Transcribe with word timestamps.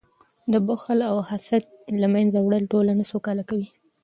د 0.53 0.53
بخل 0.67 0.99
او 1.11 1.17
حسد 1.29 1.63
له 2.01 2.07
منځه 2.15 2.39
وړل 2.41 2.63
ټولنه 2.73 3.03
سوکاله 3.11 3.43
کوي. 3.49 3.67